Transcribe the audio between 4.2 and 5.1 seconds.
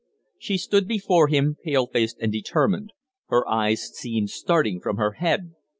starting from